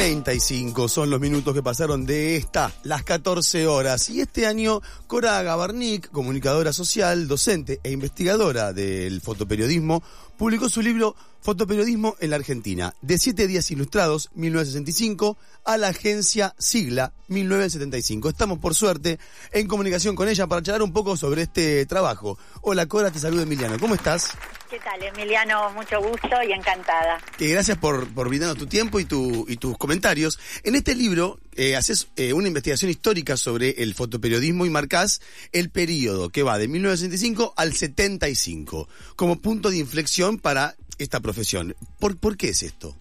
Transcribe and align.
35 0.00 0.88
son 0.88 1.10
los 1.10 1.20
minutos 1.20 1.52
que 1.52 1.62
pasaron 1.62 2.06
de 2.06 2.36
esta, 2.36 2.72
las 2.84 3.04
14 3.04 3.66
horas. 3.66 4.08
Y 4.08 4.22
este 4.22 4.46
año, 4.46 4.80
Cora 5.06 5.42
Gabarnik, 5.42 6.10
comunicadora 6.10 6.72
social, 6.72 7.28
docente 7.28 7.80
e 7.84 7.90
investigadora 7.90 8.72
del 8.72 9.20
fotoperiodismo, 9.20 10.02
publicó 10.38 10.70
su 10.70 10.80
libro 10.80 11.16
Fotoperiodismo 11.40 12.16
en 12.20 12.30
la 12.30 12.36
Argentina, 12.36 12.94
de 13.00 13.18
siete 13.18 13.46
días 13.46 13.70
ilustrados, 13.70 14.28
1965, 14.34 15.38
a 15.64 15.78
la 15.78 15.88
agencia 15.88 16.54
Sigla, 16.58 17.14
1975. 17.28 18.28
Estamos, 18.28 18.58
por 18.58 18.74
suerte, 18.74 19.18
en 19.52 19.66
comunicación 19.66 20.16
con 20.16 20.28
ella 20.28 20.46
para 20.46 20.62
charlar 20.62 20.82
un 20.82 20.92
poco 20.92 21.16
sobre 21.16 21.42
este 21.42 21.86
trabajo. 21.86 22.38
Hola, 22.60 22.86
Cora, 22.86 23.10
te 23.10 23.18
saludo 23.18 23.42
Emiliano. 23.42 23.78
¿Cómo 23.78 23.94
estás? 23.94 24.32
¿Qué 24.68 24.78
tal, 24.80 25.02
Emiliano? 25.02 25.70
Mucho 25.70 26.00
gusto 26.00 26.28
y 26.46 26.52
encantada. 26.52 27.18
Eh, 27.38 27.48
gracias 27.48 27.78
por, 27.78 28.06
por 28.12 28.28
brindarnos 28.28 28.58
tu 28.58 28.66
tiempo 28.66 29.00
y, 29.00 29.06
tu, 29.06 29.46
y 29.48 29.56
tus 29.56 29.78
comentarios. 29.78 30.38
En 30.62 30.74
este 30.74 30.94
libro 30.94 31.40
eh, 31.56 31.74
haces 31.74 32.08
eh, 32.16 32.34
una 32.34 32.48
investigación 32.48 32.90
histórica 32.90 33.36
sobre 33.36 33.82
el 33.82 33.94
fotoperiodismo 33.94 34.66
y 34.66 34.70
marcás 34.70 35.22
el 35.52 35.70
periodo 35.70 36.28
que 36.28 36.42
va 36.42 36.58
de 36.58 36.68
1965 36.68 37.54
al 37.56 37.74
75 37.74 38.88
como 39.16 39.40
punto 39.40 39.70
de 39.70 39.78
inflexión 39.78 40.38
para 40.38 40.76
esta 41.04 41.20
profesión. 41.20 41.74
¿Por, 41.98 42.18
por 42.18 42.36
qué 42.36 42.48
es 42.48 42.62
esto? 42.62 42.96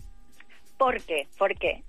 ¿Por 0.77 1.01
qué? 1.01 1.27
¿Por 1.37 1.57
qué? 1.57 1.83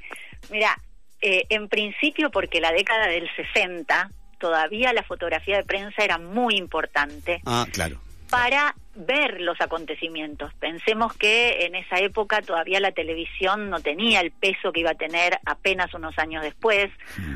Mira, 0.51 0.77
eh, 1.21 1.45
en 1.49 1.69
principio 1.69 2.31
porque 2.31 2.61
la 2.61 2.73
década 2.73 3.07
del 3.07 3.29
60 3.37 4.11
todavía 4.39 4.93
la 4.93 5.03
fotografía 5.03 5.59
de 5.59 5.65
prensa 5.65 6.03
era 6.03 6.19
muy 6.19 6.57
importante. 6.57 7.41
Ah, 7.45 7.67
claro. 7.71 8.01
Para 8.31 8.75
ver 8.95 9.41
los 9.41 9.61
acontecimientos. 9.61 10.53
Pensemos 10.55 11.17
que 11.17 11.65
en 11.65 11.75
esa 11.75 11.99
época 12.01 12.43
todavía 12.43 12.81
la 12.81 12.93
televisión 12.93 13.71
no 13.71 13.81
tenía 13.81 14.21
el 14.21 14.33
peso 14.33 14.73
que 14.73 14.81
iba 14.81 14.91
a 14.91 14.95
tener 14.95 15.39
apenas 15.47 15.95
unos 15.95 16.19
años 16.19 16.43
después, 16.43 16.91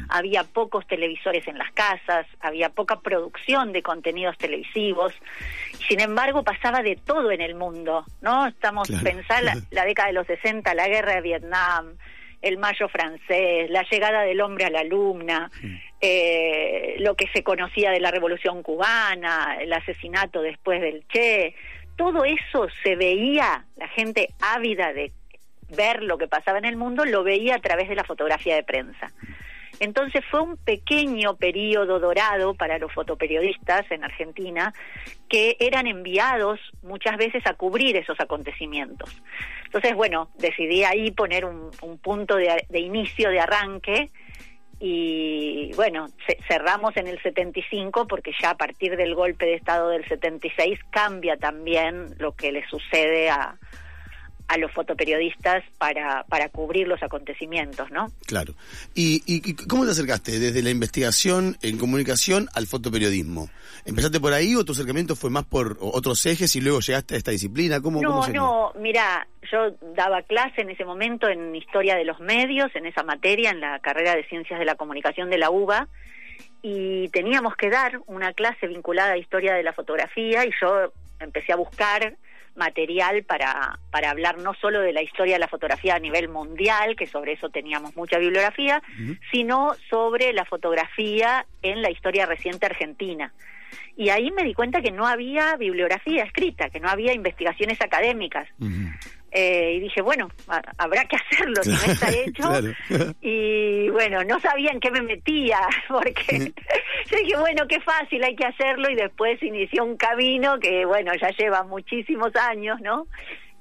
había 0.09 0.45
pocos 0.45 0.87
televisores 0.87 1.47
en 1.47 1.59
las 1.59 1.71
casas, 1.73 2.27
había 2.41 2.71
poca 2.71 3.01
producción 3.01 3.73
de 3.73 3.83
contenidos 3.83 4.37
televisivos, 4.37 5.13
sin 5.89 6.01
embargo 6.01 6.43
pasaba 6.43 6.83
de 6.83 6.97
todo 6.97 7.31
en 7.31 7.41
el 7.41 7.55
mundo, 7.55 8.05
¿no? 8.21 8.47
Estamos 8.47 8.89
pensando 9.03 9.45
la, 9.45 9.57
la 9.71 9.85
década 9.85 10.09
de 10.09 10.15
los 10.15 10.27
60, 10.27 10.75
la 10.75 10.89
guerra 10.89 11.15
de 11.15 11.21
Vietnam, 11.21 11.95
el 12.45 12.59
mayo 12.59 12.89
francés, 12.89 13.71
la 13.71 13.85
llegada 13.91 14.23
del 14.23 14.41
hombre 14.43 14.67
a 14.67 14.71
la 14.71 14.85
luna, 14.85 15.51
eh, 16.01 16.97
lo 16.99 17.17
que 17.17 17.27
se 17.33 17.43
conocía 17.43 17.91
de 17.91 18.01
la 18.01 18.11
revolución 18.11 18.63
cubana, 18.63 19.57
el 19.59 19.73
asesinato 19.73 20.43
después 20.43 20.83
del 20.83 21.07
Che, 21.09 21.55
todo 21.97 22.25
eso 22.25 22.69
se 22.83 22.97
veía, 22.97 23.65
la 23.77 23.89
gente 23.89 24.29
ávida 24.41 24.93
de 24.93 25.11
ver 25.71 26.03
lo 26.03 26.19
que 26.19 26.29
pasaba 26.29 26.59
en 26.59 26.67
el 26.67 26.77
mundo, 26.77 27.07
lo 27.07 27.25
veía 27.25 27.57
a 27.57 27.61
través 27.61 27.89
de 27.89 27.95
la 27.95 28.05
fotografía 28.05 28.57
de 28.57 28.63
prensa. 28.63 29.11
Entonces 29.81 30.23
fue 30.31 30.41
un 30.41 30.57
pequeño 30.57 31.37
periodo 31.37 31.99
dorado 31.99 32.55
para 32.55 32.79
los 32.79 32.93
fotoperiodistas 32.93 33.91
en 33.91 34.05
Argentina 34.05 34.73
que 35.29 35.57
eran 35.59 35.87
enviados 35.87 36.61
muchas 36.83 37.17
veces 37.17 37.43
a 37.47 37.55
cubrir 37.55 37.97
esos 37.97 38.19
acontecimientos. 38.21 39.11
Entonces, 39.67 39.95
bueno, 39.95 40.31
decidí 40.39 40.85
ahí 40.85 41.11
poner 41.11 41.45
un, 41.45 41.71
punto 42.01 42.37
de, 42.37 42.79
inicio, 42.79 43.31
de 43.31 43.41
arranque, 43.41 44.11
y 44.79 45.73
bueno, 45.75 46.07
cerramos 46.49 46.97
en 46.97 47.07
el 47.09 47.21
75 47.23 48.07
porque 48.07 48.33
ya 48.41 48.51
a 48.51 48.57
partir 48.57 48.97
del 48.97 49.15
golpe 49.15 49.47
de 49.47 49.55
Estado 49.55 49.89
del 49.89 50.07
76 50.07 50.79
cambia 50.91 51.37
también 51.37 52.15
lo 52.19 52.33
que 52.33 52.53
le 52.53 52.67
sucede 52.69 53.31
a, 53.31 53.57
a 54.49 54.59
los 54.59 54.71
fotoperiodistas 54.73 55.65
para, 55.79 56.25
para 56.25 56.49
cubrir 56.49 56.87
los 56.87 57.03
acontecimientos, 57.03 57.91
¿no? 57.91 58.09
Claro. 58.27 58.55
¿Y, 58.95 59.23
¿Y 59.27 59.55
cómo 59.67 59.85
te 59.85 59.93
acercaste 59.93 60.39
desde 60.39 60.63
la 60.63 60.71
investigación 60.71 61.57
en 61.63 61.79
comunicación 61.79 62.49
al 62.55 62.67
fotoperiodismo? 62.67 63.49
¿Empezaste 63.87 64.21
por 64.21 64.33
ahí 64.33 64.55
o 64.55 64.65
tu 64.65 64.73
acercamiento 64.73 65.17
fue 65.17 65.31
más 65.31 65.45
por 65.45 65.79
otros 65.81 66.25
ejes 66.27 66.55
y 66.57 66.61
luego 66.61 66.81
llegaste 66.81 67.15
a 67.15 67.19
esta 67.19 67.31
disciplina? 67.31 67.81
¿Cómo, 67.81 68.01
no, 68.01 68.27
no, 68.29 68.73
mira, 68.79 69.27
yo 69.51 69.71
daba 69.95 70.23
clase 70.23 70.63
en 70.63 70.71
ese 70.71 70.85
momento 70.85 71.29
en 71.29 71.55
Historia 71.55 71.97
de 71.97 72.05
los 72.05 72.21
Medios, 72.21 72.75
en 72.75 72.87
esa 72.87 73.03
materia, 73.03 73.51
en 73.51 73.61
la 73.61 73.79
carrera 73.79 74.15
de 74.15 74.25
Ciencias 74.25 74.59
de 74.59 74.65
la 74.65 74.75
Comunicación 74.75 75.31
de 75.31 75.39
la 75.39 75.51
UBA, 75.51 75.89
y 76.63 77.09
teníamos 77.09 77.57
que 77.57 77.69
dar 77.69 78.01
una 78.07 78.33
clase 78.33 78.67
vinculada 78.67 79.13
a 79.13 79.19
Historia 79.19 79.55
de 79.55 79.63
la 79.63 79.73
Fotografía 79.73 80.47
y 80.47 80.51
yo 80.61 80.93
empecé 81.21 81.53
a 81.53 81.57
buscar 81.57 82.17
material 82.57 83.25
para, 83.25 83.79
para 83.91 84.11
hablar 84.11 84.39
no 84.39 84.55
solo 84.55 84.81
de 84.81 84.93
la 84.93 85.03
historia 85.03 85.35
de 85.35 85.41
la 85.41 85.49
fotografía 85.49 85.97
a 85.97 85.99
nivel 85.99 86.29
mundial, 86.29 86.97
que 86.97 87.07
sobre 87.07 87.33
eso 87.33 87.49
teníamos 87.51 87.97
mucha 87.97 88.19
bibliografía, 88.19 88.83
sino 89.31 89.75
sobre 89.91 90.33
la 90.33 90.45
fotografía 90.45 91.47
en 91.63 91.83
la 91.83 91.91
historia 91.91 92.27
reciente 92.27 92.67
argentina. 92.67 93.33
Y 93.97 94.09
ahí 94.09 94.31
me 94.31 94.45
di 94.45 94.55
cuenta 94.55 94.81
que 94.81 94.91
no 94.91 95.07
había 95.07 95.57
bibliografía 95.57 96.25
escrita, 96.25 96.69
que 96.69 96.81
no 96.81 96.89
había 96.89 97.13
investigaciones 97.13 97.81
académicas. 97.81 98.49
Eh, 99.37 99.73
y 99.75 99.81
dije, 99.81 100.01
bueno, 100.01 100.29
habrá 100.79 101.07
que 101.07 101.17
hacerlo, 101.17 101.61
si 101.65 101.71
no 101.71 101.77
está 101.93 102.09
hecho. 102.09 103.15
Y 103.21 103.89
bueno, 103.89 104.23
no 104.23 104.39
sabía 104.39 104.71
en 104.71 104.79
qué 104.79 104.93
me 104.93 105.03
metía, 105.03 105.59
porque 105.89 106.53
yo 107.11 107.19
dije, 107.19 107.37
bueno, 107.37 107.67
qué 107.69 107.81
fácil, 107.81 108.23
hay 108.23 108.37
que 108.37 108.47
hacerlo. 108.47 108.89
Y 108.91 108.95
después 108.95 109.43
inició 109.43 109.85
un 109.85 109.97
camino 109.97 110.61
que, 110.61 110.85
bueno, 110.85 111.13
ya 111.21 111.31
lleva 111.31 111.65
muchísimos 111.65 112.35
años, 112.37 112.81
¿no? 112.81 113.09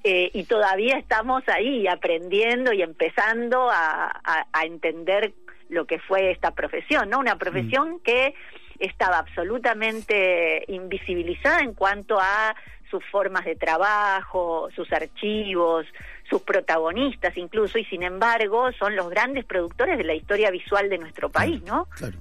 Eh, 0.04 0.30
y 0.34 0.44
todavía 0.44 0.98
estamos 0.98 1.42
ahí 1.48 1.88
aprendiendo 1.88 2.72
y 2.72 2.84
empezando 2.84 3.72
a, 3.72 4.22
a, 4.52 4.66
entender 4.66 5.34
lo 5.70 5.86
que 5.86 5.98
fue 5.98 6.30
esta 6.30 6.52
profesión, 6.52 7.10
¿no? 7.10 7.20
Una 7.20 7.38
profesión 7.38 8.00
que 8.02 8.36
estaba 8.80 9.18
absolutamente 9.18 10.66
invisibilizada 10.68 11.62
en 11.62 11.74
cuanto 11.74 12.20
a 12.20 12.54
sus 12.94 13.04
formas 13.12 13.44
de 13.44 13.56
trabajo, 13.56 14.70
sus 14.76 14.92
archivos, 14.94 15.88
sus 16.30 16.44
protagonistas 16.44 17.36
incluso, 17.38 17.80
y 17.80 17.86
sin 17.86 18.04
embargo 18.04 18.72
son 18.78 18.96
los 18.96 19.10
grandes 19.10 19.46
productores 19.46 19.98
de 19.98 20.04
la 20.04 20.14
historia 20.14 20.52
visual 20.52 20.90
de 20.90 21.00
nuestro 21.00 21.32
país, 21.32 21.60
¿no? 21.64 21.88
Claro. 21.98 22.20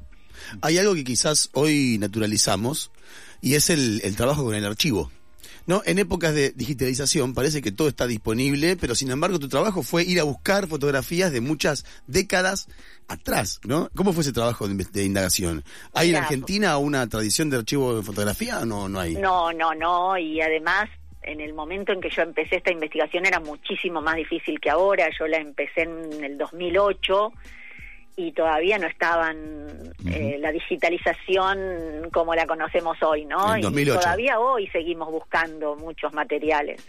Hay 0.63 0.79
algo 0.79 0.95
que 0.95 1.05
quizás 1.05 1.51
hoy 1.53 1.99
naturalizamos 1.99 2.91
y 3.43 3.55
es 3.55 3.69
el, 3.69 4.01
el 4.03 4.17
trabajo 4.17 4.45
con 4.45 4.55
el 4.55 4.65
archivo. 4.65 5.11
¿No? 5.67 5.83
En 5.85 5.99
épocas 5.99 6.35
de 6.35 6.51
digitalización 6.51 7.35
parece 7.35 7.63
que 7.63 7.73
todo 7.73 7.89
está 7.89 8.07
disponible, 8.07 8.77
pero 8.77 8.95
sin 8.95 9.11
embargo 9.11 9.39
tu 9.39 9.49
trabajo 9.49 9.83
fue 9.83 10.05
ir 10.05 10.21
a 10.21 10.25
buscar 10.25 10.67
fotografías 10.67 11.33
de 11.33 11.41
muchas 11.41 11.85
décadas 12.07 12.69
atrás, 13.09 13.61
¿no? 13.65 13.91
¿Cómo 13.95 14.13
fue 14.13 14.23
ese 14.23 14.33
trabajo 14.33 14.67
de, 14.69 15.05
indagación? 15.05 15.65
¿Hay 15.95 16.11
en 16.11 16.17
Argentina 16.17 16.77
una 16.79 17.07
tradición 17.09 17.51
de 17.51 17.59
archivo 17.59 17.97
de 17.97 18.03
fotografía 18.03 18.61
o 18.61 18.65
no, 18.65 18.89
no 18.89 19.01
hay? 19.01 19.15
No, 19.15 19.53
no, 19.53 19.75
no, 19.75 20.17
y 20.19 20.41
además 20.41 20.89
en 21.23 21.41
el 21.41 21.55
momento 21.55 21.93
en 21.93 22.01
que 22.01 22.11
yo 22.11 22.23
empecé 22.23 22.57
esta 22.57 22.73
investigación 22.73 23.27
era 23.27 23.39
muchísimo 23.39 24.01
más 24.01 24.17
difícil 24.17 24.61
que 24.61 24.71
ahora, 24.71 25.09
yo 25.17 25.27
la 25.27 25.39
empecé 25.39 25.83
en 25.83 26.25
el 26.25 26.37
2008 26.37 27.33
y 28.17 28.33
todavía 28.33 28.79
no 28.79 28.87
estaban 28.87 29.69
eh, 30.07 30.37
la 30.39 30.53
digitalización 30.53 32.11
como 32.13 32.35
la 32.35 32.47
conocemos 32.47 33.03
hoy, 33.03 33.25
¿no? 33.25 33.57
Y 33.57 33.87
todavía 33.87 34.39
hoy 34.39 34.67
seguimos 34.69 35.11
buscando 35.11 35.77
muchos 35.77 36.13
materiales. 36.13 36.87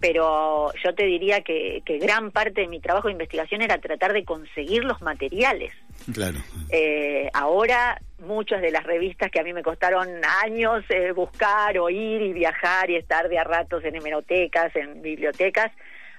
Pero 0.00 0.72
yo 0.84 0.94
te 0.94 1.04
diría 1.04 1.40
que, 1.40 1.82
que, 1.84 1.98
gran 1.98 2.30
parte 2.30 2.62
de 2.62 2.68
mi 2.68 2.80
trabajo 2.80 3.08
de 3.08 3.12
investigación 3.12 3.62
era 3.62 3.78
tratar 3.78 4.12
de 4.12 4.24
conseguir 4.24 4.84
los 4.84 5.00
materiales. 5.00 5.72
Claro. 6.12 6.38
Eh, 6.70 7.30
ahora 7.32 8.00
muchas 8.18 8.60
de 8.60 8.70
las 8.70 8.84
revistas 8.84 9.30
que 9.30 9.40
a 9.40 9.44
mí 9.44 9.52
me 9.52 9.62
costaron 9.62 10.08
años 10.44 10.84
eh, 10.88 11.12
buscar, 11.12 11.78
oír 11.78 12.20
y 12.22 12.32
viajar 12.32 12.90
y 12.90 12.96
estar 12.96 13.28
de 13.28 13.38
a 13.38 13.44
ratos 13.44 13.84
en 13.84 13.94
hemerotecas, 13.94 14.74
en 14.76 15.00
bibliotecas, 15.00 15.70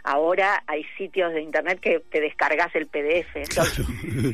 ahora 0.04 0.64
hay 0.68 0.86
sitios 0.98 1.34
de 1.34 1.42
internet 1.42 1.80
que 1.80 2.00
te 2.00 2.22
descargas 2.22 2.74
el 2.76 2.88
PDF. 2.88 3.36
Eso, 3.36 3.62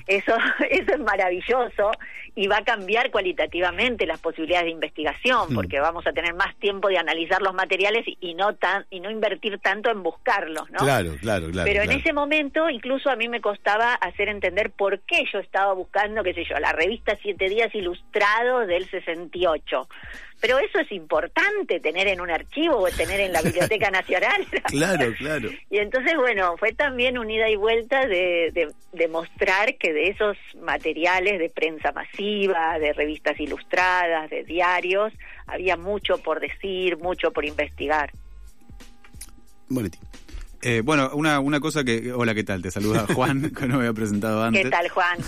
eso, 0.08 0.38
es 0.70 1.00
maravilloso 1.00 1.92
y 2.36 2.48
va 2.48 2.58
a 2.58 2.64
cambiar 2.64 3.12
cualitativamente 3.12 4.06
las 4.06 4.20
posibilidades 4.20 4.66
de 4.66 4.72
investigación, 4.72 5.52
hmm. 5.52 5.56
porque 5.56 5.80
vamos 5.80 6.06
a 6.06 6.12
tener 6.12 6.34
más 6.34 6.56
tiempo 6.58 6.90
de 6.90 6.98
analizar 6.98 7.42
los 7.42 7.54
materiales 7.54 8.06
y, 8.06 8.34
no 8.34 8.56
tan 8.56 8.86
y 8.90 9.00
no 9.00 9.10
invertir 9.10 9.60
tanto 9.60 9.90
en 9.90 10.04
buscarlos, 10.04 10.70
¿no? 10.72 10.80
Claro, 10.80 11.16
claro, 11.22 11.50
claro. 11.50 11.70
Pero 11.72 11.84
en 11.84 11.92
ese 11.92 12.14
momento 12.14 12.70
incluso 12.70 13.10
a 13.10 13.16
mí 13.16 13.30
me 13.30 13.42
costaba 13.42 13.94
hacer 13.94 14.30
entender 14.30 14.72
por 14.72 15.00
qué 15.02 15.24
yo 15.32 15.40
estaba 15.40 15.74
buscando, 15.74 16.24
qué 16.24 16.34
sé 16.34 16.44
yo, 16.44 16.56
la 16.60 16.74
revista 16.74 17.18
Siete 17.22 17.50
Días 17.50 17.74
Ilustrados 17.74 18.68
del 18.68 18.90
68 18.90 19.88
pero 20.42 20.60
eso 20.60 20.80
es 20.80 20.92
importante 20.92 21.80
tener 21.80 22.08
en 22.08 22.22
un 22.22 22.30
archivo 22.30 22.78
o 22.78 22.90
tener 22.90 23.20
en 23.20 23.32
la 23.32 23.42
Biblioteca 23.44 23.90
Nacional. 23.90 24.46
claro, 24.66 25.14
claro. 25.18 25.50
Y 25.70 25.78
entonces, 25.78 26.14
bueno, 26.18 26.56
fue 26.58 26.74
también 26.74 27.18
un 27.18 27.30
ida 27.32 27.50
y 27.50 27.56
vuelta 27.56 28.06
de, 28.06 28.72
de, 28.94 29.08
mostrar 29.08 29.76
que 29.78 29.94
de 29.94 30.10
esos 30.10 30.38
materiales 30.62 31.40
de 31.40 31.50
prensa 31.50 31.92
masiva, 31.92 32.78
de 32.80 32.94
revistas 32.94 33.40
ilustradas, 33.40 34.30
de 34.30 34.44
diarios, 34.44 35.14
había 35.48 35.78
mucho 35.78 36.18
por 36.18 36.40
decir, 36.40 36.98
mucho 36.98 37.32
por 37.32 37.46
investigar. 37.46 38.12
Bueno, 39.68 39.90
Eh, 40.62 40.82
bueno, 40.84 41.12
una, 41.14 41.40
una 41.40 41.60
cosa 41.60 41.84
que... 41.84 42.12
Hola, 42.12 42.34
¿qué 42.34 42.44
tal? 42.44 42.62
Te 42.62 42.72
saluda 42.72 43.06
Juan, 43.14 43.52
que 43.52 43.68
no 43.68 43.76
me 43.76 43.86
había 43.86 43.94
presentado 43.94 44.44
antes. 44.44 44.64
¿Qué 44.64 44.70
tal, 44.70 44.90
Juan? 44.90 45.20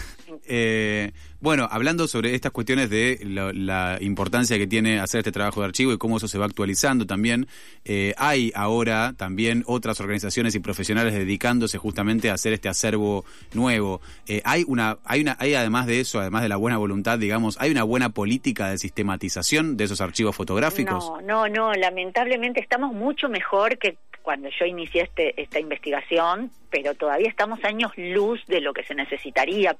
Eh, 0.47 1.11
bueno, 1.39 1.67
hablando 1.69 2.07
sobre 2.07 2.33
estas 2.33 2.51
cuestiones 2.51 2.89
de 2.89 3.19
la, 3.23 3.97
importancia 4.01 4.57
que 4.57 4.67
tiene 4.67 4.99
hacer 4.99 5.19
este 5.19 5.31
trabajo 5.31 5.61
de 5.61 5.67
archivo 5.67 5.93
y 5.93 5.97
cómo 5.97 6.17
eso 6.17 6.27
se 6.27 6.37
va 6.37 6.45
actualizando 6.45 7.05
también, 7.05 7.47
eh, 7.85 8.13
hay 8.17 8.51
ahora 8.55 9.13
también 9.15 9.63
otras 9.67 9.99
organizaciones 9.99 10.55
y 10.55 10.59
profesionales 10.59 11.13
dedicándose 11.13 11.77
justamente 11.77 12.29
a 12.29 12.33
hacer 12.33 12.53
este 12.53 12.69
acervo 12.69 13.25
nuevo. 13.53 14.01
hay 14.43 14.63
una, 14.67 14.97
hay 15.05 15.21
una, 15.21 15.37
hay 15.39 15.53
además 15.53 15.85
de 15.85 15.99
eso, 15.99 16.19
además 16.19 16.41
de 16.41 16.49
la 16.49 16.57
buena 16.57 16.77
voluntad, 16.77 17.19
digamos, 17.19 17.57
hay 17.59 17.71
una 17.71 17.83
buena 17.83 18.09
política 18.09 18.69
de 18.69 18.77
sistematización 18.77 19.77
de 19.77 19.83
esos 19.83 20.01
archivos 20.01 20.35
fotográficos. 20.35 21.11
No, 21.23 21.47
no, 21.47 21.47
no. 21.47 21.73
Lamentablemente 21.73 22.59
estamos 22.59 22.93
mucho 22.93 23.29
mejor 23.29 23.77
que 23.77 23.97
cuando 24.27 24.49
yo 24.49 24.65
inicié 24.65 25.03
este, 25.03 25.41
esta 25.41 25.57
investigación, 25.57 26.51
pero 26.69 26.95
todavía 26.95 27.29
estamos 27.29 27.63
años 27.63 27.93
luz 27.95 28.45
de 28.47 28.59
lo 28.59 28.73
que 28.73 28.83
se 28.83 28.93
necesitaría, 28.93 29.73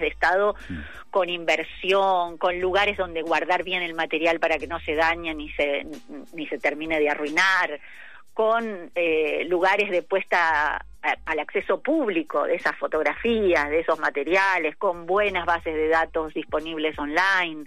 de 0.00 0.08
Estado 0.08 0.54
con 1.10 1.28
inversión, 1.28 2.38
con 2.38 2.60
lugares 2.60 2.96
donde 2.96 3.22
guardar 3.22 3.64
bien 3.64 3.82
el 3.82 3.94
material 3.94 4.40
para 4.40 4.58
que 4.58 4.66
no 4.66 4.80
se 4.80 4.94
dañe 4.94 5.34
ni 5.34 5.50
se, 5.50 5.86
ni 6.32 6.46
se 6.46 6.58
termine 6.58 6.98
de 6.98 7.10
arruinar, 7.10 7.80
con 8.34 8.90
eh, 8.94 9.44
lugares 9.46 9.90
de 9.90 10.02
puesta 10.02 10.84
al 11.02 11.38
acceso 11.40 11.82
público 11.82 12.44
de 12.44 12.54
esas 12.54 12.76
fotografías, 12.76 13.68
de 13.68 13.80
esos 13.80 13.98
materiales, 13.98 14.76
con 14.76 15.04
buenas 15.04 15.44
bases 15.44 15.74
de 15.74 15.88
datos 15.88 16.32
disponibles 16.32 16.96
online. 16.98 17.66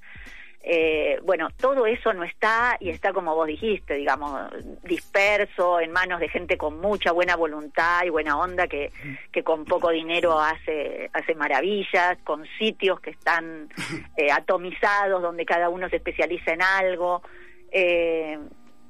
Eh, 0.67 1.19
bueno, 1.23 1.49
todo 1.61 1.85
eso 1.85 2.11
no 2.13 2.23
está 2.23 2.75
y 2.79 2.89
está 2.89 3.13
como 3.13 3.35
vos 3.35 3.45
dijiste, 3.45 3.93
digamos, 3.93 4.49
disperso 4.81 5.79
en 5.79 5.91
manos 5.91 6.19
de 6.19 6.27
gente 6.27 6.57
con 6.57 6.81
mucha 6.81 7.11
buena 7.11 7.35
voluntad 7.35 8.03
y 8.03 8.09
buena 8.09 8.39
onda 8.39 8.67
que, 8.67 8.91
que 9.31 9.43
con 9.43 9.65
poco 9.65 9.91
dinero 9.91 10.39
hace, 10.39 11.11
hace 11.13 11.35
maravillas, 11.35 12.17
con 12.23 12.47
sitios 12.57 12.99
que 12.99 13.11
están 13.11 13.69
eh, 14.17 14.31
atomizados 14.31 15.21
donde 15.21 15.45
cada 15.45 15.69
uno 15.69 15.87
se 15.87 15.97
especializa 15.97 16.53
en 16.53 16.63
algo. 16.63 17.21
Eh, 17.71 18.39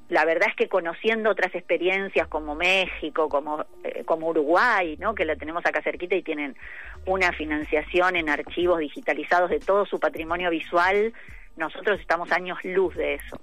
la 0.08 0.24
verdad 0.24 0.48
es 0.48 0.56
que 0.56 0.68
conociendo 0.70 1.28
otras 1.28 1.54
experiencias 1.54 2.26
como 2.28 2.54
México, 2.54 3.28
como, 3.28 3.66
como 4.06 4.28
Uruguay, 4.28 4.96
¿no? 4.98 5.14
que 5.14 5.26
la 5.26 5.36
tenemos 5.36 5.66
acá 5.66 5.82
cerquita 5.82 6.14
y 6.14 6.22
tienen 6.22 6.56
una 7.04 7.32
financiación 7.32 8.16
en 8.16 8.30
archivos 8.30 8.78
digitalizados 8.78 9.50
de 9.50 9.58
todo 9.58 9.84
su 9.84 10.00
patrimonio 10.00 10.48
visual, 10.48 11.12
nosotros 11.56 11.98
estamos 12.00 12.30
años 12.32 12.58
luz 12.64 12.94
de 12.96 13.14
eso. 13.14 13.40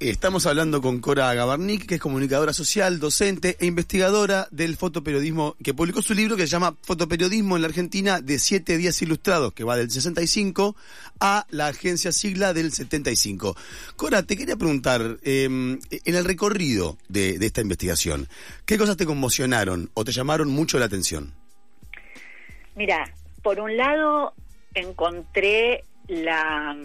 Estamos 0.00 0.46
hablando 0.46 0.80
con 0.80 1.00
Cora 1.00 1.32
Gabarnik, 1.34 1.86
que 1.86 1.96
es 1.96 2.00
comunicadora 2.00 2.52
social, 2.52 2.98
docente 2.98 3.56
e 3.60 3.66
investigadora 3.66 4.48
del 4.50 4.76
fotoperiodismo, 4.76 5.56
que 5.62 5.74
publicó 5.74 6.02
su 6.02 6.14
libro 6.14 6.36
que 6.36 6.42
se 6.42 6.48
llama 6.48 6.76
Fotoperiodismo 6.82 7.56
en 7.56 7.62
la 7.62 7.68
Argentina 7.68 8.20
de 8.20 8.38
siete 8.38 8.76
días 8.76 9.00
ilustrados, 9.02 9.52
que 9.52 9.64
va 9.64 9.76
del 9.76 9.90
65 9.90 10.74
a 11.20 11.46
la 11.50 11.68
agencia 11.68 12.12
sigla 12.12 12.52
del 12.52 12.72
75. 12.72 13.56
Cora, 13.96 14.22
te 14.22 14.36
quería 14.36 14.56
preguntar, 14.56 15.18
em, 15.22 15.78
en 15.90 16.14
el 16.14 16.24
recorrido 16.24 16.98
de, 17.08 17.38
de 17.38 17.46
esta 17.46 17.60
investigación, 17.60 18.28
¿qué 18.66 18.78
cosas 18.78 18.96
te 18.96 19.06
conmocionaron 19.06 19.90
o 19.94 20.04
te 20.04 20.12
llamaron 20.12 20.48
mucho 20.48 20.78
la 20.78 20.86
atención? 20.86 21.34
Mira, 22.74 23.04
por 23.42 23.60
un 23.60 23.76
lado 23.76 24.34
encontré 24.74 25.84
la 26.08 26.76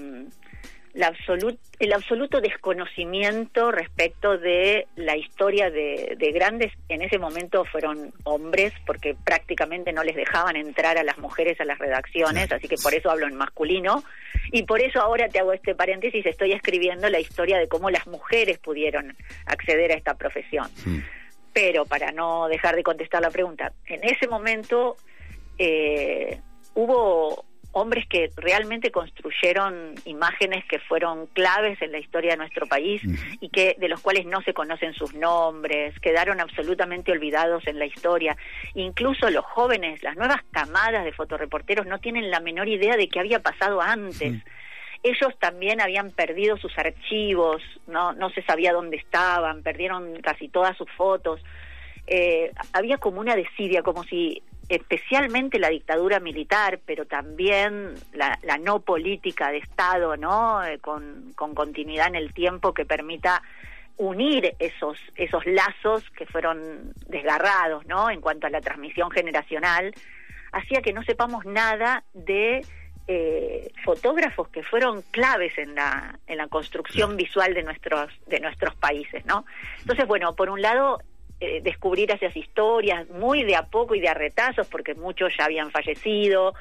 el 0.94 1.94
absoluto 1.94 2.42
desconocimiento 2.42 3.72
respecto 3.72 4.38
de 4.38 4.88
la 4.96 5.16
historia 5.16 5.70
de, 5.70 6.32
grandes, 6.34 6.74
en 6.90 7.02
ese 7.02 7.18
momento 7.18 7.66
fueron 7.66 8.12
hombres, 8.24 8.74
porque 8.86 9.16
prácticamente 9.24 9.94
no 9.94 10.04
les 10.04 10.16
dejaban 10.16 10.56
entrar 10.56 10.98
a 10.98 11.04
las 11.04 11.18
mujeres 11.18 11.60
a 11.62 11.66
las 11.66 11.78
redacciones, 11.78 12.52
así 12.52 12.68
que 12.68 12.76
por 12.82 12.94
eso 12.94 13.10
hablo 13.10 13.28
en 13.28 13.36
masculino, 13.36 14.04
y 14.52 14.64
por 14.64 14.82
eso 14.82 15.00
ahora 15.00 15.30
te 15.30 15.40
hago 15.40 15.54
este 15.54 15.76
paréntesis, 15.76 16.26
estoy 16.26 16.54
escribiendo 16.54 17.10
la 17.10 17.20
historia 17.20 17.58
de 17.58 17.68
cómo 17.68 17.90
las 17.90 18.08
mujeres 18.08 18.58
pudieron 18.60 19.16
acceder 19.46 19.92
a 19.92 19.96
esta 19.96 20.16
profesión. 20.16 20.68
Pero 21.54 21.86
para 21.86 22.12
no 22.12 22.48
dejar 22.48 22.76
de 22.76 22.84
contestar 22.84 23.22
la 23.22 23.32
pregunta, 23.32 23.74
en 23.86 24.04
ese 24.04 24.28
momento 24.28 24.98
eh, 25.58 26.40
hubo 26.74 27.46
hombres 27.72 28.08
que 28.08 28.32
realmente 28.36 28.92
construyeron 28.92 29.94
imágenes 30.06 30.66
que 30.66 30.80
fueron 30.80 31.28
claves 31.28 31.80
en 31.82 31.92
la 31.92 32.00
historia 32.00 32.32
de 32.32 32.38
nuestro 32.38 32.66
país 32.66 33.02
y 33.40 33.50
que 33.50 33.76
de 33.78 33.88
los 33.88 34.02
cuales 34.02 34.26
no 34.26 34.42
se 34.42 34.54
conocen 34.54 34.94
sus 34.94 35.14
nombres, 35.14 35.98
quedaron 36.00 36.40
absolutamente 36.40 37.12
olvidados 37.12 37.68
en 37.68 37.78
la 37.78 37.86
historia. 37.86 38.36
Incluso 38.74 39.30
los 39.30 39.46
jóvenes, 39.46 40.02
las 40.02 40.16
nuevas 40.16 40.42
camadas 40.52 41.06
de 41.06 41.12
fotoreporteros 41.12 41.86
no 41.86 42.00
tienen 42.00 42.32
la 42.32 42.40
menor 42.40 42.68
idea 42.68 42.98
de 42.98 43.08
qué 43.08 43.20
había 43.20 43.40
pasado 43.40 43.82
antes. 43.82 44.42
Ellos 45.04 45.38
también 45.40 45.80
habían 45.80 46.12
perdido 46.12 46.58
sus 46.58 46.78
archivos, 46.78 47.62
no 47.88 48.14
no 48.14 48.30
se 48.32 48.42
sabía 48.42 48.74
dónde 48.74 48.98
estaban, 48.98 49.64
perdieron 49.64 50.22
casi 50.22 50.50
todas 50.50 50.76
sus 50.76 50.90
fotos. 50.92 51.42
Eh, 52.08 52.52
había 52.74 52.98
como 52.98 53.22
una 53.22 53.36
desidia, 53.36 53.84
como 53.84 54.04
si 54.04 54.42
especialmente 54.70 55.58
la 55.58 55.70
dictadura 55.70 56.20
militar, 56.20 56.80
pero 56.86 57.06
también 57.06 57.96
la, 58.14 58.38
no 58.60 58.82
política 58.82 59.50
de 59.50 59.58
Estado, 59.58 60.16
¿no? 60.16 60.64
Eh, 60.64 60.78
con, 60.80 61.34
continuidad 61.36 62.08
en 62.08 62.16
el 62.16 62.34
tiempo 62.34 62.74
que 62.74 62.86
permita 62.86 63.42
unir 63.98 64.56
esos 64.60 64.98
esos 65.16 65.46
lazos 65.46 66.08
que 66.12 66.26
fueron 66.26 66.94
desgarrados, 67.08 67.86
¿no? 67.88 68.10
En 68.12 68.22
cuanto 68.22 68.48
a 68.48 68.50
la 68.52 68.62
transmisión 68.62 69.10
generacional, 69.10 69.94
hacía 70.52 70.82
que 70.82 70.94
no 70.94 71.04
sepamos 71.04 71.46
nada 71.46 72.04
de 72.14 72.62
eh, 73.08 73.72
fotógrafos 73.84 74.50
que 74.50 74.62
fueron 74.62 75.02
claves 75.12 75.58
en 75.58 75.74
la 75.74 76.20
en 76.28 76.38
la 76.38 76.48
construcción 76.48 77.18
visual 77.18 77.56
de 77.56 77.64
nuestros 77.64 78.12
de 78.28 78.40
nuestros 78.40 78.76
países, 78.76 79.26
¿no? 79.26 79.46
Entonces, 79.80 80.06
bueno, 80.06 80.36
por 80.36 80.50
un 80.50 80.62
lado 80.62 81.00
eh, 81.40 81.62
descubrir 81.62 82.12
esas 82.12 82.36
historias 82.36 83.08
muy 83.10 83.44
de 83.44 83.56
a 83.56 83.64
poco 83.64 83.96
y 83.96 84.00
de 84.00 84.10
a 84.10 84.14
retazos, 84.14 84.68
porque 84.68 84.96
muchos 84.96 85.34
ya 85.38 85.46
habían 85.46 85.72
fallecido. 85.72 86.54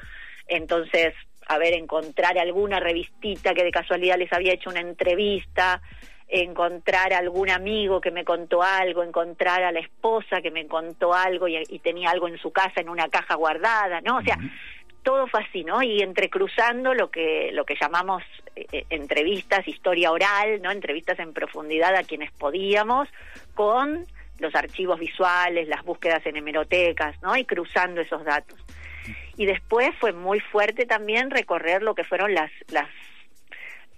Entonces, 0.47 1.13
a 1.47 1.57
ver, 1.57 1.73
encontrar 1.73 2.37
alguna 2.37 2.79
revistita 2.79 3.53
que 3.53 3.63
de 3.63 3.71
casualidad 3.71 4.17
les 4.17 4.31
había 4.31 4.53
hecho 4.53 4.69
una 4.69 4.81
entrevista, 4.81 5.81
encontrar 6.29 7.11
algún 7.11 7.49
amigo 7.49 7.99
que 7.99 8.11
me 8.11 8.23
contó 8.23 8.61
algo, 8.61 9.03
encontrar 9.03 9.63
a 9.63 9.71
la 9.71 9.79
esposa 9.79 10.41
que 10.41 10.51
me 10.51 10.67
contó 10.67 11.13
algo 11.13 11.47
y, 11.47 11.79
tenía 11.79 12.11
algo 12.11 12.27
en 12.27 12.37
su 12.37 12.51
casa 12.51 12.81
en 12.81 12.87
una 12.89 13.09
caja 13.09 13.35
guardada, 13.35 13.99
¿no? 14.01 14.17
O 14.17 14.21
sea, 14.21 14.37
todo 15.03 15.27
fue 15.27 15.41
así, 15.41 15.63
¿no? 15.63 15.81
Y 15.81 16.01
entrecruzando 16.01 16.93
lo 16.93 17.09
que 17.09 17.49
lo 17.51 17.65
que 17.65 17.75
llamamos 17.81 18.21
eh, 18.55 18.67
eh, 18.71 18.85
entrevistas, 18.91 19.67
historia 19.67 20.11
oral, 20.11 20.61
¿no? 20.61 20.71
Entrevistas 20.71 21.17
en 21.19 21.33
profundidad 21.33 21.95
a 21.95 22.03
quienes 22.03 22.31
podíamos 22.31 23.09
con 23.55 24.05
los 24.39 24.55
archivos 24.55 24.99
visuales, 24.99 25.67
las 25.67 25.83
búsquedas 25.83 26.25
en 26.25 26.37
hemerotecas, 26.37 27.21
¿no? 27.21 27.35
Y 27.37 27.45
cruzando 27.45 28.01
esos 28.01 28.23
datos. 28.23 28.59
Y 29.37 29.45
después 29.45 29.95
fue 29.99 30.11
muy 30.11 30.39
fuerte 30.39 30.85
también 30.85 31.29
recorrer 31.29 31.81
lo 31.81 31.95
que 31.95 32.03
fueron 32.03 32.33
las, 32.33 32.51
las 32.69 32.89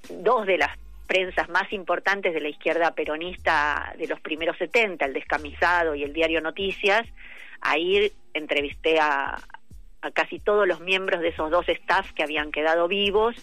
dos 0.10 0.45
de 0.45 0.57
las 0.57 0.77
prensas 1.07 1.50
más 1.50 1.71
importantes 1.74 2.33
de 2.33 2.41
la 2.41 2.50
izquierda 2.50 2.93
peronista 2.93 3.93
de 3.98 4.07
los 4.07 4.19
primeros 4.19 4.57
70, 4.57 5.05
el 5.05 5.13
Descamisado 5.13 5.95
y 5.95 6.03
el 6.03 6.13
Diario 6.13 6.41
Noticias. 6.41 7.07
Ahí 7.60 8.12
entrevisté 8.33 9.00
a, 9.00 9.38
a 10.01 10.12
casi 10.12 10.39
todos 10.39 10.67
los 10.67 10.79
miembros 10.79 11.21
de 11.21 11.29
esos 11.29 11.51
dos 11.51 11.67
staff 11.69 12.12
que 12.13 12.24
habían 12.24 12.51
quedado 12.51 12.88
vivos 12.88 13.36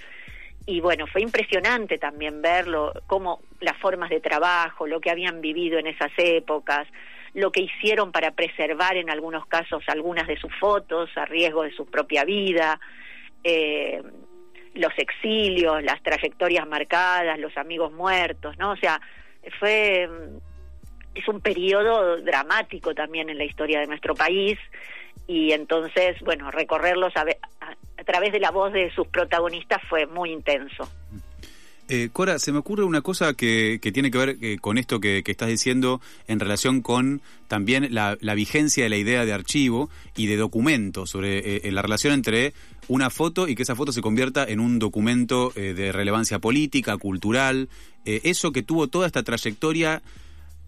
y 0.68 0.82
bueno, 0.82 1.06
fue 1.06 1.22
impresionante 1.22 1.96
también 1.96 2.42
verlo, 2.42 2.92
cómo 3.06 3.40
las 3.58 3.74
formas 3.78 4.10
de 4.10 4.20
trabajo, 4.20 4.86
lo 4.86 5.00
que 5.00 5.10
habían 5.10 5.40
vivido 5.40 5.78
en 5.78 5.86
esas 5.86 6.12
épocas, 6.18 6.86
lo 7.32 7.50
que 7.50 7.62
hicieron 7.62 8.12
para 8.12 8.32
preservar 8.32 8.98
en 8.98 9.08
algunos 9.08 9.46
casos 9.46 9.82
algunas 9.86 10.26
de 10.26 10.36
sus 10.36 10.54
fotos 10.60 11.08
a 11.16 11.24
riesgo 11.24 11.62
de 11.62 11.72
su 11.72 11.86
propia 11.86 12.22
vida, 12.26 12.78
eh, 13.44 14.02
los 14.74 14.92
exilios, 14.98 15.82
las 15.82 16.02
trayectorias 16.02 16.68
marcadas, 16.68 17.38
los 17.38 17.56
amigos 17.56 17.90
muertos, 17.92 18.58
¿no? 18.58 18.72
O 18.72 18.76
sea, 18.76 19.00
fue 19.58 20.06
es 21.14 21.28
un 21.28 21.40
periodo 21.40 22.18
dramático 22.18 22.94
también 22.94 23.30
en 23.30 23.38
la 23.38 23.44
historia 23.44 23.80
de 23.80 23.86
nuestro 23.86 24.14
país 24.14 24.58
y 25.28 25.52
entonces, 25.52 26.16
bueno, 26.24 26.50
recorrerlos 26.50 27.16
a, 27.16 27.24
a 27.60 28.04
través 28.04 28.32
de 28.32 28.40
la 28.40 28.50
voz 28.50 28.72
de 28.72 28.90
sus 28.92 29.06
protagonistas 29.06 29.80
fue 29.88 30.06
muy 30.06 30.32
intenso. 30.32 30.88
Eh, 31.90 32.10
Cora, 32.12 32.38
se 32.38 32.52
me 32.52 32.58
ocurre 32.58 32.84
una 32.84 33.00
cosa 33.00 33.32
que, 33.32 33.78
que 33.80 33.92
tiene 33.92 34.10
que 34.10 34.18
ver 34.18 34.36
eh, 34.42 34.58
con 34.60 34.76
esto 34.76 35.00
que, 35.00 35.22
estás 35.26 35.48
diciendo 35.48 36.02
en 36.26 36.38
relación 36.38 36.82
con 36.82 37.22
también 37.48 37.94
la, 37.94 38.16
vigencia 38.34 38.84
de 38.84 38.90
la 38.90 38.98
idea 38.98 39.24
de 39.24 39.32
archivo 39.32 39.88
y 40.14 40.26
de 40.26 40.36
documento, 40.36 41.06
sobre 41.06 41.66
eh, 41.66 41.72
la 41.72 41.80
relación 41.80 42.12
entre 42.12 42.52
una 42.88 43.08
foto 43.08 43.48
y 43.48 43.54
que 43.54 43.62
esa 43.62 43.74
foto 43.74 43.92
se 43.92 44.02
convierta 44.02 44.44
en 44.44 44.60
un 44.60 44.78
documento 44.78 45.50
de 45.54 45.92
relevancia 45.92 46.38
política, 46.38 46.96
cultural, 46.96 47.68
eso 48.04 48.50
que 48.50 48.62
tuvo 48.62 48.88
toda 48.88 49.06
esta 49.06 49.22
trayectoria 49.22 50.00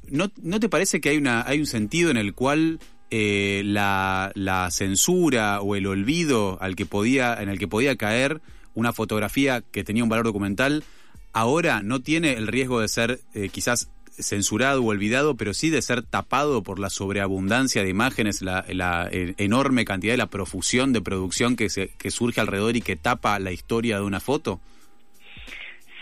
¿no, 0.07 0.31
¿no 0.43 0.61
te 0.61 0.69
parece 0.69 1.01
que 1.01 1.09
hay, 1.09 1.17
una, 1.17 1.43
hay 1.47 1.61
un 1.61 1.67
sentido 1.67 2.11
en 2.11 2.19
el 2.19 2.35
cual 2.35 2.79
eh, 3.11 3.63
la, 3.65 4.33
la 4.35 4.71
censura 4.71 5.61
o 5.61 5.75
el 5.75 5.87
olvido 5.87 6.59
al 6.61 6.77
que 6.77 6.87
podía, 6.87 7.35
en 7.41 7.49
el 7.49 7.59
que 7.59 7.69
podía 7.69 7.97
caer 7.97 8.41
una 8.75 8.93
fotografía 8.93 9.63
que 9.63 9.85
tenía 9.85 10.03
un 10.03 10.09
valor 10.09 10.27
documental, 10.27 10.85
ahora 11.33 11.83
no 11.83 12.01
tiene 12.01 12.35
el 12.35 12.47
riesgo 12.47 12.81
de 12.81 12.89
ser 12.89 13.21
eh, 13.35 13.49
quizás 13.49 13.91
censurado 14.19 14.83
o 14.83 14.87
olvidado, 14.87 15.37
pero 15.37 15.55
sí 15.55 15.71
de 15.71 15.83
ser 15.83 16.03
tapado 16.03 16.63
por 16.63 16.79
la 16.79 16.91
sobreabundancia 16.91 17.83
de 17.83 17.89
imágenes, 17.89 18.43
la, 18.43 18.65
enorme 19.11 19.85
cantidad 19.85 20.13
de 20.13 20.19
la 20.19 20.27
profusión 20.27 20.93
de 20.93 21.01
producción 21.01 21.57
que, 21.57 21.71
se, 21.71 21.89
que 21.99 22.11
surge 22.11 22.41
alrededor 22.41 22.77
y 22.77 22.83
que 22.83 22.97
tapa 22.97 23.39
la 23.39 23.53
historia 23.53 23.97
de 23.97 24.05
una 24.05 24.21
foto? 24.21 24.61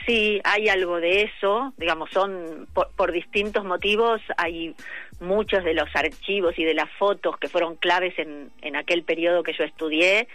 Sí, 0.08 0.40
hay 0.42 0.70
algo 0.70 1.00
de 1.00 1.24
eso, 1.24 1.74
digamos, 1.76 2.08
son 2.08 2.66
por, 2.72 2.88
por, 2.96 3.12
distintos 3.12 3.66
motivos, 3.66 4.22
hay 4.38 4.74
muchos 5.20 5.62
de 5.64 5.74
los 5.74 5.94
archivos 5.94 6.58
y 6.58 6.64
de 6.64 6.72
las 6.72 6.90
fotos 6.92 7.36
que 7.36 7.50
fueron 7.50 7.76
claves 7.76 8.18
en, 8.18 8.50
en 8.62 8.74
aquel 8.74 9.02
periodo 9.02 9.42
que 9.42 9.52
yo 9.52 9.64
estudié, 9.64 10.26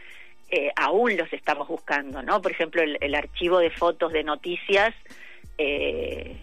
eh, 0.52 0.72
aún 0.76 1.18
los 1.18 1.34
estamos 1.34 1.68
buscando, 1.68 2.22
¿no? 2.22 2.40
Por 2.40 2.52
ejemplo, 2.52 2.84
el, 2.84 3.00
el 3.02 3.16
archivo 3.16 3.58
de 3.58 3.72
fotos 3.72 4.14
de 4.14 4.24
noticias, 4.24 4.94
eh, 5.58 6.38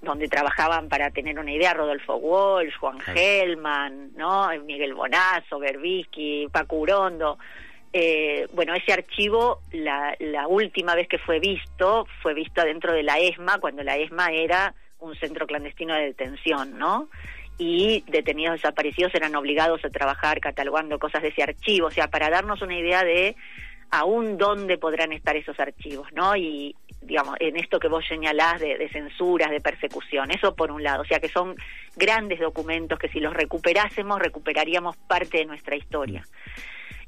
donde 0.00 0.28
trabajaban 0.28 0.88
para 0.88 1.10
tener 1.10 1.36
una 1.40 1.50
idea 1.50 1.74
Rodolfo 1.74 2.14
Walsh, 2.14 2.76
Juan 2.76 3.00
Gelman, 3.00 4.12
¿no? 4.14 4.48
Miguel 4.64 4.94
Bonazo, 4.94 5.58
Berbisky, 5.58 6.46
Paco 6.52 6.76
Urondo. 6.76 7.36
Eh, 7.96 8.48
bueno, 8.52 8.74
ese 8.74 8.92
archivo, 8.92 9.60
la, 9.70 10.16
la 10.18 10.48
última 10.48 10.96
vez 10.96 11.06
que 11.06 11.18
fue 11.18 11.38
visto, 11.38 12.08
fue 12.22 12.34
visto 12.34 12.60
adentro 12.60 12.92
de 12.92 13.04
la 13.04 13.20
ESMA, 13.20 13.60
cuando 13.60 13.84
la 13.84 13.96
ESMA 13.96 14.32
era 14.32 14.74
un 14.98 15.14
centro 15.14 15.46
clandestino 15.46 15.94
de 15.94 16.06
detención, 16.06 16.76
¿no? 16.76 17.08
Y 17.56 18.02
detenidos 18.08 18.56
desaparecidos 18.56 19.14
eran 19.14 19.36
obligados 19.36 19.84
a 19.84 19.90
trabajar 19.90 20.40
catalogando 20.40 20.98
cosas 20.98 21.22
de 21.22 21.28
ese 21.28 21.44
archivo, 21.44 21.86
o 21.86 21.90
sea, 21.92 22.08
para 22.08 22.30
darnos 22.30 22.62
una 22.62 22.76
idea 22.76 23.04
de 23.04 23.36
aún 23.92 24.38
dónde 24.38 24.76
podrán 24.76 25.12
estar 25.12 25.36
esos 25.36 25.60
archivos, 25.60 26.08
¿no? 26.12 26.34
Y, 26.34 26.74
digamos, 27.00 27.36
en 27.38 27.56
esto 27.56 27.78
que 27.78 27.86
vos 27.86 28.04
señalás 28.08 28.58
de, 28.58 28.76
de, 28.76 28.88
censuras, 28.88 29.52
de 29.52 29.60
persecución, 29.60 30.32
eso 30.32 30.56
por 30.56 30.72
un 30.72 30.82
lado, 30.82 31.02
o 31.02 31.06
sea 31.06 31.20
que 31.20 31.28
son 31.28 31.54
grandes 31.94 32.40
documentos 32.40 32.98
que 32.98 33.08
si 33.08 33.20
los 33.20 33.34
recuperásemos, 33.34 34.18
recuperaríamos 34.18 34.96
parte 34.96 35.38
de 35.38 35.44
nuestra 35.44 35.76
historia. 35.76 36.24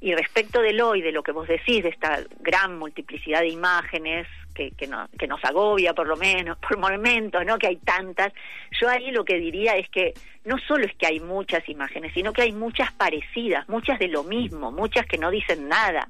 Y 0.06 0.14
respecto 0.14 0.62
del 0.62 0.80
hoy, 0.80 1.02
de 1.02 1.10
lo 1.10 1.24
que 1.24 1.32
vos 1.32 1.48
decís, 1.48 1.82
de 1.82 1.88
esta 1.88 2.20
gran 2.38 2.78
multiplicidad 2.78 3.40
de 3.40 3.48
imágenes 3.48 4.28
que, 4.54 4.70
que, 4.70 4.86
no, 4.86 5.08
que 5.18 5.26
nos 5.26 5.44
agobia 5.44 5.94
por 5.94 6.06
lo 6.06 6.16
menos, 6.16 6.56
por 6.68 6.78
momentos, 6.78 7.44
¿no? 7.44 7.58
Que 7.58 7.66
hay 7.66 7.76
tantas, 7.78 8.32
yo 8.80 8.88
ahí 8.88 9.10
lo 9.10 9.24
que 9.24 9.40
diría 9.40 9.72
es 9.72 9.88
que 9.88 10.14
no 10.44 10.58
solo 10.58 10.86
es 10.86 10.94
que 10.94 11.08
hay 11.08 11.18
muchas 11.18 11.68
imágenes, 11.68 12.12
sino 12.14 12.32
que 12.32 12.42
hay 12.42 12.52
muchas 12.52 12.92
parecidas, 12.92 13.68
muchas 13.68 13.98
de 13.98 14.06
lo 14.06 14.22
mismo, 14.22 14.70
muchas 14.70 15.06
que 15.06 15.18
no 15.18 15.28
dicen 15.28 15.66
nada 15.66 16.08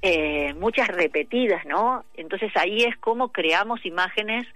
eh, 0.00 0.54
muchas 0.54 0.88
repetidas, 0.88 1.66
¿no? 1.66 2.06
Entonces 2.14 2.50
ahí 2.56 2.84
es 2.84 2.96
como 2.96 3.30
creamos 3.30 3.84
imágenes 3.84 4.46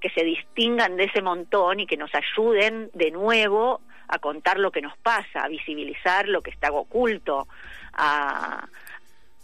que 0.00 0.10
se 0.10 0.22
distingan 0.22 0.96
de 0.96 1.06
ese 1.06 1.20
montón 1.20 1.80
y 1.80 1.86
que 1.86 1.96
nos 1.96 2.12
ayuden 2.14 2.90
de 2.94 3.10
nuevo 3.10 3.80
a 4.10 4.18
contar 4.18 4.58
lo 4.58 4.70
que 4.70 4.82
nos 4.82 4.96
pasa, 4.98 5.44
a 5.44 5.48
visibilizar 5.48 6.28
lo 6.28 6.42
que 6.42 6.50
está 6.50 6.70
oculto, 6.72 7.46
a, 7.92 8.66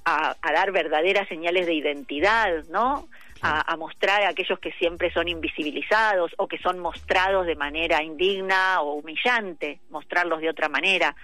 a, 0.04 0.36
a 0.40 0.52
dar 0.52 0.72
verdaderas 0.72 1.28
señales 1.28 1.66
de 1.66 1.74
identidad, 1.74 2.64
¿no? 2.70 3.08
A, 3.42 3.72
a, 3.72 3.76
mostrar 3.76 4.22
a 4.22 4.30
aquellos 4.30 4.58
que 4.58 4.72
siempre 4.72 5.12
son 5.12 5.28
invisibilizados 5.28 6.32
o 6.38 6.48
que 6.48 6.58
son 6.58 6.78
mostrados 6.78 7.46
de 7.46 7.54
manera 7.54 8.02
indigna 8.02 8.80
o 8.80 8.94
humillante, 8.94 9.80
mostrarlos 9.90 10.40
de 10.40 10.48
otra 10.48 10.68
manera. 10.68 11.14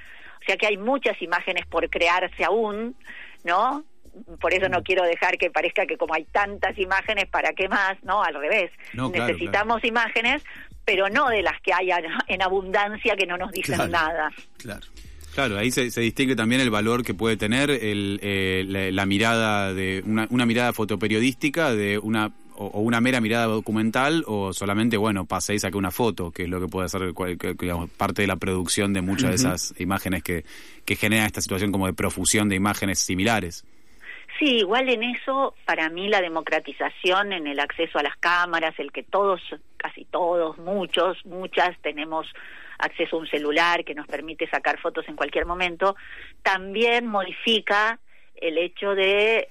O 0.40 0.44
sea 0.44 0.56
que 0.56 0.66
hay 0.66 0.76
muchas 0.76 1.20
imágenes 1.22 1.66
por 1.66 1.88
crearse 1.88 2.44
aún, 2.44 2.94
¿no? 3.44 3.84
por 4.40 4.52
eso 4.52 4.68
no 4.68 4.82
quiero 4.82 5.04
dejar 5.04 5.38
que 5.38 5.50
parezca 5.50 5.87
que 5.87 5.96
como 5.96 6.14
hay 6.14 6.25
tantas 6.25 6.76
imágenes, 6.78 7.26
¿para 7.26 7.52
qué 7.52 7.68
más? 7.68 7.96
No, 8.02 8.22
al 8.22 8.34
revés. 8.34 8.70
No, 8.92 9.11
claro, 9.11 9.32
Necesitamos 9.32 9.80
claro. 9.80 9.88
imágenes, 9.88 10.44
pero 10.85 11.09
no 11.09 11.29
de 11.29 11.43
las 11.43 11.61
que 11.61 11.73
hay 11.73 11.91
en 12.29 12.43
abundancia 12.43 13.17
que 13.17 13.27
no 13.27 13.37
nos 13.37 13.53
dicen 13.53 13.77
claro, 13.77 13.91
nada. 13.91 14.31
Claro. 14.59 14.87
Claro, 15.35 15.59
ahí 15.59 15.71
se, 15.71 15.91
se, 15.91 16.03
distingue 16.03 16.37
también 16.37 16.61
el 16.61 16.69
valor 16.69 17.03
que 17.03 17.15
puede 17.15 17.39
tener 17.39 17.71
el, 17.71 18.21
eh, 18.23 18.65
la, 18.67 18.91
la, 18.91 19.07
mirada 19.07 19.73
de 19.73 20.03
una, 20.05 20.27
una, 20.29 20.45
mirada 20.45 20.75
fotoperiodística 20.75 21.75
de 21.75 21.97
una 21.99 22.33
o, 22.55 22.67
o, 22.67 22.81
una 22.81 23.01
mera 23.01 23.19
mirada 23.23 23.47
documental 23.47 24.25
o 24.27 24.53
solamente 24.53 24.99
bueno 24.99 25.25
pasé 25.25 25.55
y 25.55 25.59
saqué 25.59 25.79
una 25.79 25.91
foto 25.91 26.33
que 26.33 26.43
es 26.43 26.51
lo 26.51 26.61
que 26.61 26.69
puede 26.69 26.91
ser 26.91 27.15
digamos, 27.59 27.89
parte 27.91 28.21
de 28.21 28.29
la 28.29 28.37
producción 28.37 28.93
de 28.93 29.01
muchas 29.01 29.23
uh 29.23 29.27
-huh. 29.27 29.31
de 29.31 29.37
esas 29.37 29.75
imágenes 29.81 30.23
que, 30.23 30.45
que 30.85 30.97
genera 30.97 31.25
esta 31.25 31.41
situación 31.41 31.73
como 31.73 31.87
de 31.87 31.95
profusión 31.95 32.51
de 32.51 32.57
imágenes 32.57 32.99
similares. 32.99 33.65
Sí, 34.42 34.56
igual 34.56 34.88
en 34.88 35.04
eso, 35.04 35.54
para 35.64 35.88
mí 35.88 36.08
la 36.08 36.20
democratización 36.20 37.32
en 37.32 37.46
el 37.46 37.61
acceso 37.61 38.00
a 38.00 38.02
las 38.02 38.16
cámaras, 38.16 38.76
el 38.78 38.90
que 38.90 39.04
todos, 39.04 39.40
casi 39.76 40.04
todos, 40.04 40.58
muchos, 40.58 41.25
muchas 41.25 41.78
tenemos 41.80 42.26
acceso 42.80 43.14
a 43.14 43.20
un 43.20 43.28
celular 43.28 43.84
que 43.84 43.94
nos 43.94 44.08
permite 44.08 44.49
sacar 44.49 44.80
fotos 44.80 45.06
en 45.06 45.14
cualquier 45.14 45.46
momento, 45.46 45.94
también 46.42 47.06
modifica 47.06 48.00
el 48.34 48.58
hecho 48.58 48.96
de 48.96 49.49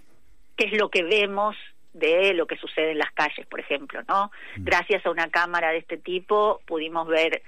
qué 0.57 0.65
es 0.65 0.77
lo 0.77 0.89
que 0.89 1.03
vemos 1.03 1.55
de 1.93 2.33
lo 2.33 2.45
que 2.45 2.57
sucede 2.57 2.91
en 2.91 2.97
las 2.97 3.13
calles, 3.13 3.47
por 3.47 3.61
ejemplo, 3.61 4.01
¿no? 4.09 4.29
Gracias 4.57 5.05
a 5.05 5.11
una 5.11 5.29
cámara 5.29 5.71
de 5.71 5.77
este 5.77 5.99
tipo 5.99 6.59
pudimos 6.65 7.07
ver 7.07 7.43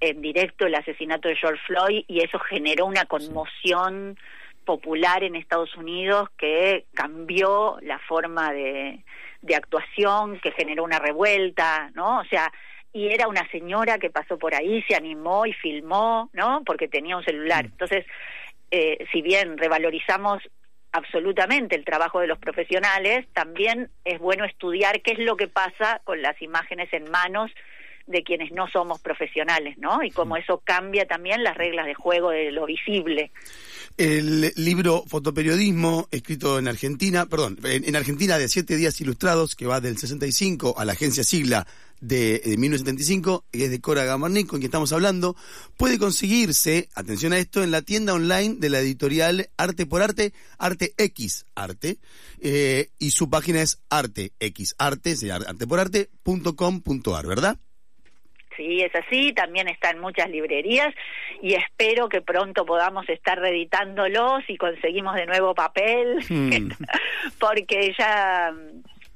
en 0.00 0.20
directo 0.20 0.66
el 0.66 0.74
asesinato 0.74 1.28
de 1.28 1.36
George 1.36 1.62
Floyd 1.68 2.04
y 2.08 2.24
eso 2.24 2.40
generó 2.40 2.86
una 2.86 3.04
conmoción 3.04 4.18
popular 4.70 5.24
en 5.24 5.34
Estados 5.34 5.74
Unidos 5.76 6.28
que 6.38 6.86
cambió 6.94 7.76
la 7.82 7.98
forma 7.98 8.52
de, 8.52 9.02
de 9.42 9.56
actuación, 9.56 10.38
que 10.38 10.52
generó 10.52 10.84
una 10.84 11.00
revuelta, 11.00 11.90
¿no? 11.94 12.20
O 12.20 12.24
sea, 12.26 12.52
y 12.92 13.08
era 13.08 13.26
una 13.26 13.48
señora 13.50 13.98
que 13.98 14.10
pasó 14.10 14.38
por 14.38 14.54
ahí, 14.54 14.80
se 14.88 14.94
animó 14.94 15.44
y 15.44 15.52
filmó, 15.54 16.30
¿no? 16.32 16.62
Porque 16.64 16.86
tenía 16.86 17.16
un 17.16 17.24
celular. 17.24 17.64
Entonces, 17.64 18.06
eh, 18.70 19.04
si 19.10 19.22
bien 19.22 19.58
revalorizamos 19.58 20.40
absolutamente 20.92 21.74
el 21.74 21.84
trabajo 21.84 22.20
de 22.20 22.28
los 22.28 22.38
profesionales, 22.38 23.26
también 23.32 23.90
es 24.04 24.20
bueno 24.20 24.44
estudiar 24.44 25.02
qué 25.02 25.12
es 25.12 25.18
lo 25.18 25.36
que 25.36 25.48
pasa 25.48 26.00
con 26.04 26.22
las 26.22 26.40
imágenes 26.40 26.92
en 26.92 27.10
manos 27.10 27.50
de 28.10 28.22
quienes 28.22 28.52
no 28.52 28.68
somos 28.68 29.00
profesionales, 29.00 29.78
¿no? 29.78 30.02
Y 30.02 30.10
cómo 30.10 30.36
eso 30.36 30.60
cambia 30.64 31.06
también 31.06 31.42
las 31.42 31.56
reglas 31.56 31.86
de 31.86 31.94
juego 31.94 32.30
de 32.30 32.50
lo 32.50 32.66
visible. 32.66 33.30
El 33.96 34.52
libro 34.56 35.04
Fotoperiodismo, 35.06 36.08
escrito 36.10 36.58
en 36.58 36.68
Argentina, 36.68 37.26
perdón, 37.26 37.58
en 37.64 37.96
Argentina 37.96 38.38
de 38.38 38.48
siete 38.48 38.76
días 38.76 39.00
ilustrados, 39.00 39.54
que 39.54 39.66
va 39.66 39.80
del 39.80 39.98
65 39.98 40.74
a 40.78 40.84
la 40.84 40.92
agencia 40.92 41.22
Sigla 41.22 41.66
de, 42.00 42.40
de 42.44 42.56
1975, 42.56 43.44
y 43.52 43.64
es 43.64 43.70
de 43.70 43.80
Cora 43.80 44.04
Gamarnik, 44.04 44.46
con 44.46 44.60
quien 44.60 44.68
estamos 44.68 44.92
hablando, 44.92 45.36
puede 45.76 45.98
conseguirse, 45.98 46.88
atención 46.94 47.34
a 47.34 47.38
esto, 47.38 47.62
en 47.62 47.70
la 47.70 47.82
tienda 47.82 48.14
online 48.14 48.56
de 48.58 48.70
la 48.70 48.80
editorial 48.80 49.50
Arte 49.58 49.84
por 49.84 50.02
Arte, 50.02 50.32
Arte 50.56 50.94
X 50.96 51.44
Arte, 51.54 51.98
eh, 52.40 52.88
y 52.98 53.10
su 53.10 53.28
página 53.28 53.60
es 53.60 53.82
Arte 53.90 54.32
X 54.40 54.76
Arte, 54.78 55.14
arteporarte.com.ar, 55.30 57.26
¿verdad? 57.26 57.58
Sí, 58.60 58.82
es 58.82 58.94
así, 58.94 59.32
también 59.32 59.68
está 59.68 59.88
en 59.88 60.00
muchas 60.00 60.28
librerías 60.28 60.94
y 61.40 61.54
espero 61.54 62.10
que 62.10 62.20
pronto 62.20 62.66
podamos 62.66 63.08
estar 63.08 63.38
reeditándolos 63.38 64.42
y 64.48 64.58
conseguimos 64.58 65.14
de 65.14 65.24
nuevo 65.24 65.54
papel, 65.54 66.18
hmm. 66.28 66.68
porque 67.38 67.94
ya, 67.98 68.52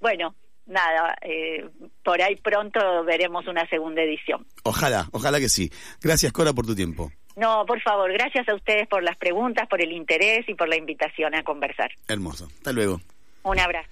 bueno, 0.01 0.35
nada, 0.65 1.15
eh, 1.21 1.69
por 2.03 2.23
ahí 2.23 2.37
pronto 2.37 3.05
veremos 3.05 3.47
una 3.47 3.69
segunda 3.69 4.01
edición. 4.01 4.47
Ojalá, 4.63 5.09
ojalá 5.13 5.39
que 5.41 5.51
sí. 5.51 5.71
Gracias, 6.01 6.33
Cora, 6.33 6.55
por 6.55 6.65
tu 6.65 6.75
tiempo. 6.75 7.13
No, 7.37 7.67
por 7.67 7.83
favor, 7.83 8.11
gracias 8.15 8.49
a 8.49 8.55
ustedes 8.55 8.89
por 8.89 9.03
las 9.03 9.19
preguntas, 9.19 9.69
por 9.69 9.83
el 9.83 9.93
interés 9.93 10.49
y 10.49 10.55
por 10.55 10.71
la 10.71 10.77
invitación 10.77 11.35
a 11.35 11.43
conversar. 11.43 11.91
Hermoso. 12.09 12.47
Hasta 12.47 12.73
luego. 12.73 12.99
Un 13.43 13.61
abrazo. 13.61 13.91